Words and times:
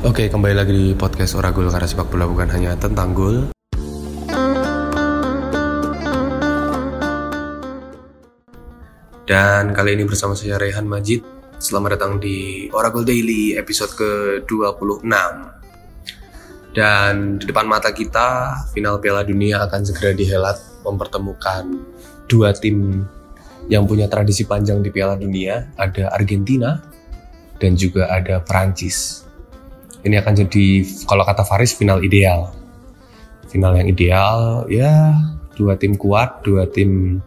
Oke, 0.00 0.32
kembali 0.32 0.56
lagi 0.56 0.72
di 0.72 0.96
podcast 0.96 1.36
Oragul 1.36 1.68
karena 1.68 1.84
sepak 1.84 2.08
bola 2.08 2.24
bukan 2.24 2.48
hanya 2.56 2.72
tentang 2.72 3.12
gol. 3.12 3.52
Dan 9.28 9.76
kali 9.76 10.00
ini 10.00 10.08
bersama 10.08 10.32
saya 10.32 10.56
Rehan 10.56 10.88
Majid. 10.88 11.20
Selamat 11.60 12.00
datang 12.00 12.16
di 12.16 12.64
Oragul 12.72 13.04
Daily 13.04 13.60
episode 13.60 13.92
ke-26. 13.92 15.04
Dan 16.72 17.36
di 17.36 17.44
depan 17.44 17.68
mata 17.68 17.92
kita, 17.92 18.56
final 18.72 19.04
Piala 19.04 19.20
Dunia 19.20 19.68
akan 19.68 19.84
segera 19.84 20.16
dihelat 20.16 20.80
mempertemukan 20.80 21.76
dua 22.24 22.56
tim 22.56 23.04
yang 23.68 23.84
punya 23.84 24.08
tradisi 24.08 24.48
panjang 24.48 24.80
di 24.80 24.88
Piala 24.88 25.20
Dunia. 25.20 25.76
Ada 25.76 26.08
Argentina 26.16 26.80
dan 27.60 27.76
juga 27.76 28.08
ada 28.08 28.40
Perancis 28.40 29.28
ini 30.04 30.16
akan 30.16 30.32
jadi 30.46 30.66
kalau 31.04 31.24
kata 31.24 31.44
Faris 31.44 31.76
final 31.76 32.00
ideal. 32.00 32.52
Final 33.50 33.74
yang 33.74 33.88
ideal 33.90 34.64
ya 34.70 35.10
dua 35.58 35.74
tim 35.74 35.98
kuat 35.98 36.46
dua 36.46 36.70
tim 36.70 37.18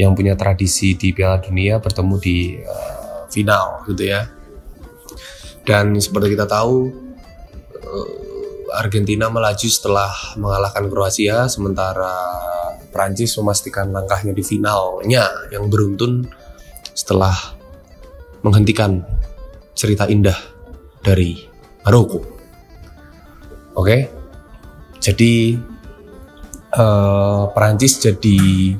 yang 0.00 0.16
punya 0.16 0.32
tradisi 0.32 0.96
di 0.96 1.12
Piala 1.12 1.36
Dunia 1.38 1.76
bertemu 1.76 2.14
di 2.16 2.56
uh, 2.56 3.28
final 3.28 3.84
gitu 3.84 4.08
ya. 4.08 4.24
Dan 5.68 6.00
seperti 6.00 6.32
kita 6.32 6.48
tahu 6.48 6.88
uh, 7.84 8.78
Argentina 8.80 9.28
melaju 9.28 9.68
setelah 9.68 10.10
mengalahkan 10.40 10.88
Kroasia 10.88 11.44
sementara 11.52 12.08
Prancis 12.88 13.36
memastikan 13.38 13.92
langkahnya 13.92 14.32
di 14.32 14.42
finalnya 14.42 15.28
yang 15.52 15.68
beruntun 15.68 16.26
setelah 16.96 17.36
menghentikan 18.40 19.04
cerita 19.76 20.08
indah 20.08 20.36
dari 21.04 21.49
Maroko. 21.80 22.20
Oke, 23.72 24.12
jadi 25.00 25.56
uh, 26.76 27.48
Perancis 27.56 27.96
jadi 27.96 28.76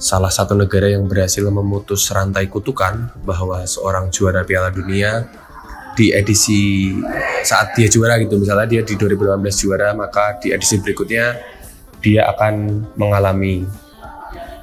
salah 0.00 0.30
satu 0.30 0.54
negara 0.54 0.88
yang 0.88 1.10
berhasil 1.10 1.42
memutus 1.50 2.08
rantai 2.14 2.46
kutukan 2.46 3.10
bahwa 3.26 3.66
seorang 3.66 4.08
juara 4.14 4.46
Piala 4.46 4.70
Dunia 4.70 5.26
di 5.98 6.14
edisi 6.14 6.94
saat 7.42 7.74
dia 7.74 7.90
juara 7.90 8.16
gitu. 8.22 8.38
Misalnya 8.38 8.70
dia 8.70 8.82
di 8.86 8.94
2018 8.94 9.42
juara 9.60 9.90
maka 9.92 10.38
di 10.38 10.54
edisi 10.54 10.78
berikutnya 10.78 11.36
dia 11.98 12.30
akan 12.30 12.86
mengalami 12.94 13.66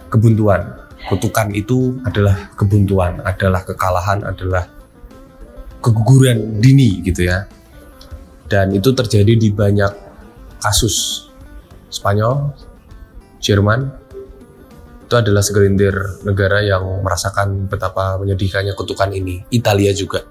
kebuntuan. 0.08 0.88
Kutukan 1.08 1.56
itu 1.56 2.00
adalah 2.04 2.52
kebuntuan 2.56 3.24
adalah 3.24 3.64
kekalahan 3.64 4.28
adalah 4.28 4.68
keguguran 5.80 6.59
dini 6.59 7.00
gitu 7.00 7.31
ya 7.31 7.48
dan 8.48 8.72
itu 8.72 8.95
terjadi 8.95 9.36
di 9.36 9.52
banyak 9.52 9.92
kasus 10.64 11.28
Spanyol, 11.88 12.52
Jerman 13.40 14.08
itu 15.08 15.16
adalah 15.16 15.40
segelintir 15.40 15.95
negara 16.28 16.59
yang 16.59 16.84
merasakan 17.00 17.72
betapa 17.72 18.20
menyedihkannya 18.20 18.75
kutukan 18.75 19.08
ini. 19.16 19.40
Italia 19.56 19.95
juga. 19.95 20.28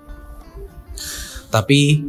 Tapi 1.48 2.04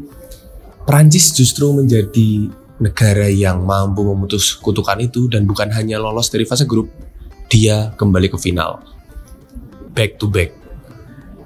Prancis 0.84 1.32
justru 1.32 1.72
menjadi 1.72 2.52
negara 2.84 3.32
yang 3.32 3.64
mampu 3.64 4.04
memutus 4.04 4.52
kutukan 4.60 5.00
itu 5.00 5.32
dan 5.32 5.48
bukan 5.48 5.72
hanya 5.72 5.96
lolos 5.96 6.28
dari 6.28 6.44
fase 6.44 6.68
grup, 6.68 6.92
dia 7.48 7.96
kembali 7.96 8.28
ke 8.28 8.36
final. 8.36 8.84
Back 9.96 10.20
to 10.20 10.28
back. 10.28 10.52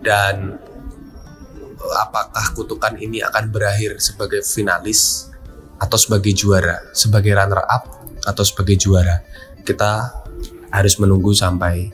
Dan 0.01 0.57
apakah 1.97 2.53
kutukan 2.53 2.97
ini 2.97 3.21
akan 3.25 3.49
berakhir 3.49 3.97
sebagai 3.97 4.45
finalis 4.45 5.31
atau 5.81 5.97
sebagai 5.97 6.31
juara, 6.37 6.77
sebagai 6.93 7.33
runner 7.33 7.65
up 7.65 8.05
atau 8.25 8.43
sebagai 8.45 8.77
juara. 8.77 9.25
Kita 9.65 10.21
harus 10.71 10.95
menunggu 11.01 11.33
sampai 11.33 11.89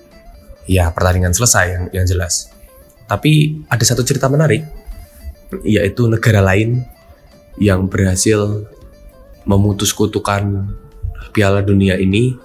ya 0.67 0.91
pertandingan 0.91 1.31
selesai 1.31 1.65
yang, 1.71 1.83
yang 1.95 2.05
jelas. 2.05 2.51
Tapi 3.07 3.63
ada 3.71 3.83
satu 3.87 4.03
cerita 4.03 4.27
menarik 4.27 4.67
yaitu 5.63 6.11
negara 6.11 6.43
lain 6.43 6.83
yang 7.57 7.87
berhasil 7.87 8.67
memutus 9.47 9.95
kutukan 9.95 10.67
Piala 11.31 11.63
Dunia 11.63 11.95
ini 11.95 12.35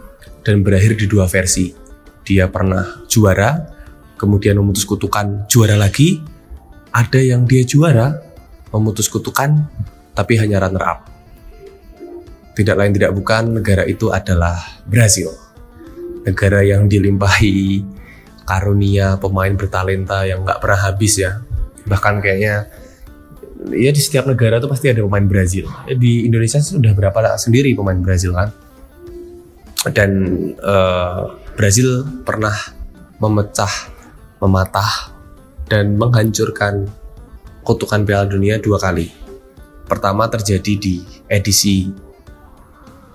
dan 0.46 0.62
berakhir 0.62 0.94
di 0.94 1.10
dua 1.10 1.26
versi. 1.26 1.74
Dia 2.22 2.46
pernah 2.46 3.02
juara, 3.10 3.58
kemudian 4.14 4.54
memutus 4.62 4.86
kutukan 4.86 5.50
juara 5.50 5.74
lagi, 5.74 6.22
ada 6.92 7.20
yang 7.20 7.48
dia 7.48 7.64
juara, 7.64 8.20
memutus 8.70 9.08
kutukan, 9.08 9.64
tapi 10.12 10.36
hanya 10.36 10.60
runner 10.60 10.84
up. 10.84 11.00
Tidak 12.52 12.76
lain 12.76 12.92
tidak 12.92 13.16
bukan 13.16 13.60
negara 13.60 13.88
itu 13.88 14.12
adalah 14.12 14.60
Brazil. 14.84 15.32
Negara 16.28 16.60
yang 16.60 16.84
dilimpahi 16.84 17.80
karunia 18.44 19.16
pemain 19.16 19.56
bertalenta 19.56 20.28
yang 20.28 20.44
nggak 20.44 20.60
pernah 20.60 20.80
habis 20.92 21.16
ya. 21.16 21.40
Bahkan 21.88 22.20
kayaknya 22.20 22.68
ya 23.72 23.90
di 23.94 24.00
setiap 24.02 24.28
negara 24.28 24.60
tuh 24.60 24.68
pasti 24.68 24.92
ada 24.92 25.00
pemain 25.00 25.24
Brazil. 25.24 25.72
Di 25.88 26.28
Indonesia 26.28 26.60
sudah 26.60 26.92
berapa 26.92 27.18
lah 27.24 27.40
sendiri 27.40 27.72
pemain 27.72 27.98
Brazil 27.98 28.36
kan. 28.36 28.52
Dan 29.88 30.10
uh, 30.60 31.40
Brazil 31.56 32.04
pernah 32.22 32.54
memecah, 33.18 33.90
mematah 34.38 35.11
dan 35.72 35.96
menghancurkan 35.96 36.84
kutukan 37.64 38.04
Piala 38.04 38.28
Dunia 38.28 38.60
dua 38.60 38.76
kali. 38.76 39.08
Pertama 39.88 40.28
terjadi 40.28 40.76
di 40.76 41.00
edisi 41.32 41.88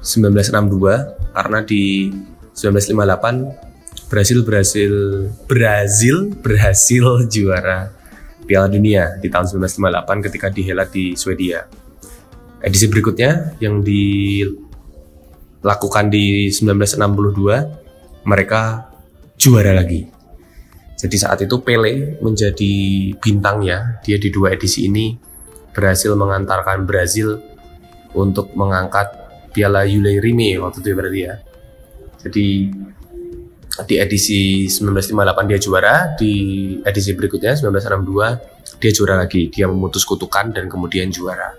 1962 0.01 1.37
karena 1.37 1.61
di 1.61 2.09
1958 2.57 4.09
Brasil 4.09 4.41
Brasil 4.41 4.93
Brasil 5.45 6.33
berhasil 6.41 7.29
juara 7.29 7.93
Piala 8.49 8.65
Dunia 8.73 9.21
di 9.21 9.29
tahun 9.29 9.61
1958 9.69 10.25
ketika 10.25 10.49
dihelat 10.49 10.89
di 10.89 11.13
Swedia. 11.13 11.69
Edisi 12.57 12.89
berikutnya 12.89 13.53
yang 13.61 13.85
dilakukan 13.85 14.49
di 16.09 16.49
1962 16.49 18.25
mereka 18.25 18.89
juara 19.37 19.77
lagi 19.77 20.16
jadi 20.97 21.17
saat 21.21 21.45
itu 21.45 21.61
Pele 21.61 22.17
menjadi 22.25 22.73
bintangnya. 23.21 24.01
Dia 24.01 24.17
di 24.17 24.33
dua 24.33 24.57
edisi 24.57 24.89
ini 24.89 25.13
berhasil 25.69 26.17
mengantarkan 26.17 26.89
Brazil 26.89 27.37
untuk 28.17 28.49
mengangkat 28.57 29.13
Piala 29.53 29.85
Yule 29.85 30.17
Rime 30.17 30.57
waktu 30.57 30.81
itu 30.81 30.87
ya 30.89 30.95
berarti 30.97 31.19
ya. 31.21 31.35
Jadi 32.25 32.45
di 33.77 33.95
edisi 34.01 34.65
1958 34.65 35.49
dia 35.53 35.59
juara, 35.61 35.95
di 36.17 36.33
edisi 36.81 37.13
berikutnya 37.13 37.53
1962 37.53 38.81
dia 38.81 38.89
juara 38.89 39.21
lagi. 39.21 39.53
Dia 39.53 39.69
memutus 39.69 40.01
kutukan 40.01 40.49
dan 40.49 40.65
kemudian 40.65 41.13
juara. 41.13 41.53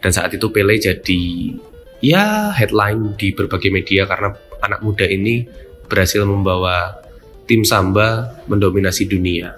Dan 0.00 0.08
saat 0.08 0.32
itu 0.32 0.48
Pele 0.48 0.80
jadi 0.80 1.52
ya 2.00 2.48
headline 2.56 3.12
di 3.20 3.36
berbagai 3.36 3.68
media 3.68 4.08
karena 4.08 4.32
anak 4.64 4.80
muda 4.80 5.04
ini 5.04 5.44
berhasil 5.84 6.24
membawa 6.24 7.07
tim 7.48 7.64
Samba 7.64 8.38
mendominasi 8.44 9.08
dunia. 9.08 9.56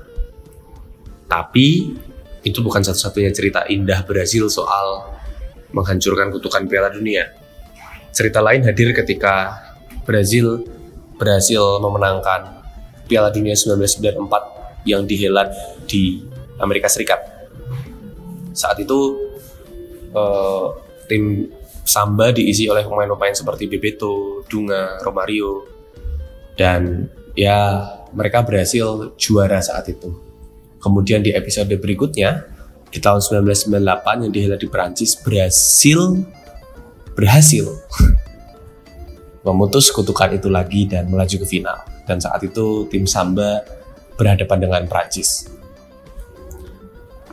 Tapi 1.26 1.90
itu 2.46 2.58
bukan 2.62 2.80
satu-satunya 2.80 3.34
cerita 3.34 3.66
indah 3.66 4.06
Brazil 4.06 4.46
soal 4.46 5.18
menghancurkan 5.74 6.30
kutukan 6.30 6.64
Piala 6.70 6.88
Dunia. 6.94 7.28
Cerita 8.14 8.38
lain 8.40 8.62
hadir 8.62 8.94
ketika 8.94 9.58
Brazil 10.06 10.64
berhasil 11.18 11.82
memenangkan 11.82 12.62
Piala 13.10 13.34
Dunia 13.34 13.58
1994 13.58 14.86
yang 14.86 15.04
dihelat 15.04 15.50
di 15.84 16.22
Amerika 16.62 16.86
Serikat. 16.86 17.20
Saat 18.54 18.80
itu 18.80 19.18
uh, 20.14 20.74
tim 21.10 21.50
Samba 21.84 22.30
diisi 22.30 22.70
oleh 22.70 22.86
pemain-pemain 22.86 23.34
seperti 23.34 23.66
Bebeto, 23.66 24.46
Dunga, 24.46 25.02
Romario, 25.02 25.79
dan 26.60 27.08
ya 27.32 27.88
mereka 28.12 28.44
berhasil 28.44 29.16
juara 29.16 29.64
saat 29.64 29.88
itu. 29.88 30.12
Kemudian 30.76 31.24
di 31.24 31.32
episode 31.32 31.72
berikutnya 31.80 32.44
di 32.92 33.00
tahun 33.00 33.24
1998 33.24 34.28
yang 34.28 34.32
dihelat 34.32 34.60
di 34.60 34.68
Perancis 34.68 35.16
berhasil 35.16 36.20
berhasil 37.16 37.64
memutus 39.48 39.88
kutukan 39.88 40.36
itu 40.36 40.52
lagi 40.52 40.84
dan 40.84 41.08
melaju 41.08 41.40
ke 41.40 41.46
final. 41.48 41.80
Dan 42.04 42.20
saat 42.20 42.44
itu 42.44 42.84
tim 42.92 43.08
Samba 43.08 43.64
berhadapan 44.20 44.58
dengan 44.60 44.82
Prancis. 44.84 45.48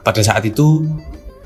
Pada 0.07 0.23
saat 0.23 0.47
itu 0.47 0.87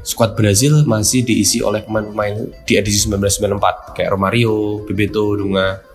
skuad 0.05 0.37
Brazil 0.37 0.85
masih 0.85 1.25
diisi 1.25 1.65
oleh 1.65 1.81
pemain-pemain 1.81 2.45
di 2.61 2.77
edisi 2.77 3.09
1994 3.09 3.97
kayak 3.97 4.09
Romario, 4.13 4.85
Bebeto, 4.85 5.33
Dunga, 5.33 5.90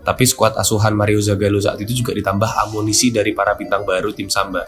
tapi 0.00 0.24
skuad 0.24 0.56
asuhan 0.56 0.96
Mario 0.96 1.20
Zagallo 1.20 1.60
saat 1.60 1.76
itu 1.80 2.00
juga 2.00 2.16
ditambah 2.16 2.48
amunisi 2.68 3.12
dari 3.12 3.36
para 3.36 3.52
bintang 3.52 3.84
baru 3.84 4.10
tim 4.16 4.32
Samba. 4.32 4.64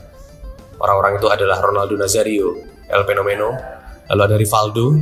Orang-orang 0.77 1.17
itu 1.17 1.29
adalah 1.31 1.63
Ronaldo 1.63 1.95
Nazario, 1.97 2.59
El 2.91 3.03
Fenomeno, 3.09 3.55
lalu 4.13 4.23
ada 4.29 4.37
Rivaldo, 4.37 4.99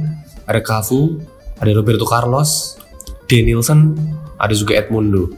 ada 0.46 0.60
Cafu, 0.62 1.18
ada 1.58 1.70
Roberto 1.74 2.06
Carlos, 2.06 2.78
Denilson, 3.26 3.96
ada 4.38 4.54
juga 4.54 4.78
Edmundo. 4.78 5.32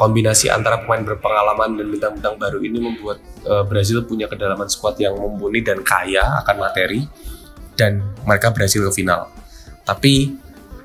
Kombinasi 0.00 0.48
antara 0.48 0.80
pemain 0.80 1.04
berpengalaman 1.04 1.76
dan 1.76 1.86
bintang-bintang 1.92 2.40
baru 2.40 2.58
ini 2.64 2.78
membuat 2.80 3.20
uh, 3.44 3.68
Brazil 3.68 4.00
punya 4.08 4.24
kedalaman 4.32 4.64
skuad 4.64 4.96
yang 4.96 5.12
mumpuni 5.12 5.60
dan 5.60 5.84
kaya 5.84 6.40
akan 6.40 6.56
materi 6.56 7.04
dan 7.76 8.00
mereka 8.24 8.48
berhasil 8.48 8.80
ke 8.80 8.92
final. 8.96 9.28
Tapi 9.84 10.32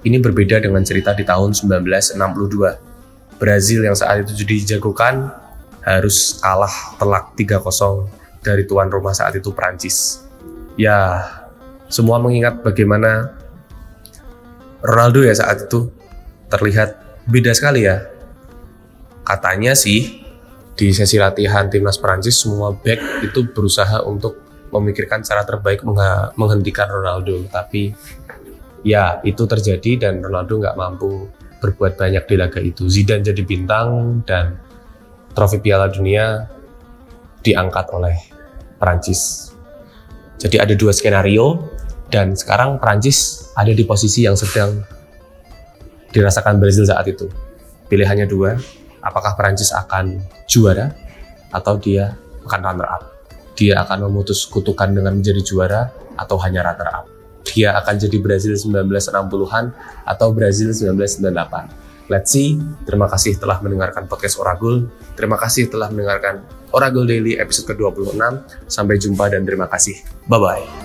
ini 0.05 0.21
berbeda 0.21 0.61
dengan 0.61 0.85
cerita 0.85 1.17
di 1.17 1.25
tahun 1.25 1.57
1962. 1.57 3.41
Brazil 3.41 3.83
yang 3.83 3.97
saat 3.97 4.23
itu 4.23 4.45
dijagokan 4.45 5.27
harus 5.81 6.39
kalah 6.39 6.95
telak 6.95 7.35
3-0 7.35 8.07
dari 8.45 8.63
tuan 8.69 8.87
rumah 8.87 9.11
saat 9.11 9.35
itu 9.35 9.51
Prancis. 9.51 10.23
Ya, 10.77 11.25
semua 11.89 12.21
mengingat 12.21 12.61
bagaimana 12.61 13.33
Ronaldo 14.85 15.25
ya 15.25 15.33
saat 15.33 15.65
itu 15.65 15.89
terlihat 16.53 17.01
beda 17.25 17.49
sekali 17.57 17.89
ya 17.89 18.05
katanya 19.25 19.73
sih 19.73 20.21
di 20.77 20.93
sesi 20.93 21.17
latihan 21.17 21.65
timnas 21.65 21.97
Prancis 21.97 22.37
semua 22.37 22.77
back 22.77 23.25
itu 23.25 23.49
berusaha 23.49 24.05
untuk 24.05 24.37
memikirkan 24.69 25.25
cara 25.25 25.41
terbaik 25.41 25.81
menghentikan 26.37 26.85
Ronaldo 26.85 27.49
tapi 27.49 27.97
ya 28.85 29.19
itu 29.25 29.43
terjadi 29.49 30.07
dan 30.07 30.21
Ronaldo 30.21 30.61
nggak 30.61 30.77
mampu 30.77 31.27
berbuat 31.59 31.97
banyak 31.97 32.23
di 32.29 32.35
laga 32.37 32.61
itu 32.61 32.85
Zidane 32.85 33.25
jadi 33.25 33.41
bintang 33.41 34.21
dan 34.29 34.61
trofi 35.33 35.57
Piala 35.57 35.89
Dunia 35.89 36.45
diangkat 37.41 37.89
oleh 37.89 38.15
Prancis 38.77 39.51
jadi 40.37 40.61
ada 40.61 40.73
dua 40.77 40.93
skenario 40.93 41.65
dan 42.13 42.37
sekarang 42.37 42.77
Prancis 42.77 43.49
ada 43.57 43.73
di 43.73 43.81
posisi 43.81 44.23
yang 44.23 44.37
sedang 44.37 44.85
dirasakan 46.13 46.61
Brazil 46.61 46.85
saat 46.85 47.09
itu 47.09 47.25
pilihannya 47.89 48.29
dua 48.29 48.53
apakah 49.01 49.33
Perancis 49.33 49.73
akan 49.73 50.21
juara 50.45 50.93
atau 51.53 51.77
dia 51.77 52.17
akan 52.45 52.59
runner 52.61 52.87
up. 52.89 53.03
Dia 53.55 53.85
akan 53.87 54.09
memutus 54.09 54.43
kutukan 54.49 54.91
dengan 54.91 55.15
menjadi 55.15 55.39
juara 55.39 55.87
atau 56.19 56.35
hanya 56.43 56.65
runner 56.65 56.89
up. 56.91 57.05
Dia 57.45 57.77
akan 57.77 57.95
jadi 58.01 58.17
Brazil 58.17 58.57
1960-an 58.57 59.65
atau 60.03 60.27
Brazil 60.33 60.73
1998. 60.73 61.85
Let's 62.05 62.29
see. 62.33 62.61
Terima 62.85 63.09
kasih 63.09 63.41
telah 63.41 63.57
mendengarkan 63.65 64.05
podcast 64.05 64.37
Oragul. 64.37 64.89
Terima 65.17 65.41
kasih 65.41 65.73
telah 65.73 65.89
mendengarkan 65.89 66.45
Oragul 66.69 67.09
Daily 67.09 67.37
episode 67.41 67.73
ke-26. 67.73 68.17
Sampai 68.69 69.01
jumpa 69.01 69.29
dan 69.33 69.41
terima 69.41 69.65
kasih. 69.65 69.97
Bye-bye. 70.29 70.84